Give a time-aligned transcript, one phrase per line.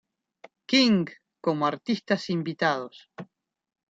[0.69, 1.05] King
[1.41, 3.07] como artistas invitados.